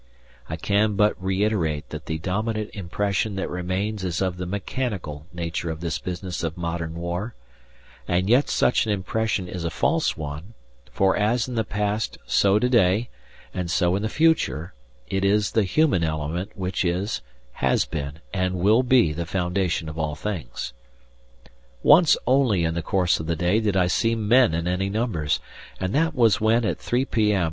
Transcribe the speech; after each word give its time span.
I 0.49 0.55
can 0.55 0.95
but 0.95 1.13
reiterate 1.23 1.89
that 1.89 2.07
the 2.07 2.17
dominant 2.17 2.71
impression 2.73 3.35
that 3.35 3.51
remains 3.51 4.03
is 4.03 4.19
of 4.19 4.37
the 4.37 4.47
mechanical 4.47 5.27
nature 5.31 5.69
of 5.69 5.79
this 5.79 5.99
business 5.99 6.41
of 6.43 6.57
modern 6.57 6.95
war, 6.95 7.35
and 8.07 8.27
yet 8.27 8.49
such 8.49 8.87
an 8.87 8.91
impression 8.91 9.47
is 9.47 9.63
a 9.63 9.69
false 9.69 10.17
one, 10.17 10.55
for 10.91 11.15
as 11.15 11.47
in 11.47 11.53
the 11.53 11.63
past 11.63 12.17
so 12.25 12.57
to 12.57 12.67
day, 12.67 13.09
and 13.53 13.69
so 13.69 13.95
in 13.95 14.01
the 14.01 14.09
future, 14.09 14.73
it 15.07 15.23
is 15.23 15.51
the 15.51 15.65
human 15.65 16.03
element 16.03 16.53
which 16.55 16.83
is, 16.83 17.21
has 17.51 17.85
been, 17.85 18.21
and 18.33 18.55
will 18.55 18.81
be 18.81 19.13
the 19.13 19.27
foundation 19.27 19.87
of 19.87 19.99
all 19.99 20.15
things. 20.15 20.73
Once 21.83 22.17
only 22.25 22.63
in 22.63 22.73
the 22.73 22.81
course 22.81 23.19
of 23.19 23.27
the 23.27 23.35
day 23.35 23.59
did 23.59 23.77
I 23.77 23.85
see 23.85 24.15
men 24.15 24.55
in 24.55 24.67
any 24.67 24.89
numbers, 24.89 25.39
and 25.79 25.93
that 25.93 26.15
was 26.15 26.41
when 26.41 26.65
at 26.65 26.79
3 26.79 27.05
p.m. 27.05 27.39